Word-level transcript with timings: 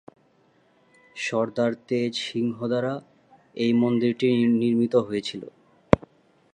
সর্দার 1.15 1.71
তেজ 1.87 2.13
সিংহ 2.27 2.57
দ্বারা 2.67 2.93
এই 3.55 3.71
মন্দিরটি 3.73 4.27
নির্মিত 4.61 4.93
হয়েছিল। 5.07 5.43